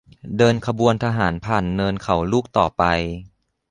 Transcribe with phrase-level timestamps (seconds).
[0.37, 2.83] เดินขบวนทหารผ่านเนินเขาลูกต่อไป